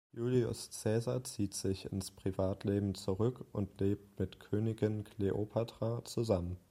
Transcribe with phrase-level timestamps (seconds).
[0.15, 6.57] Julius Cäsar zieht sich ins Privatleben zurück und lebt mit Königin Kleopatra zusammen.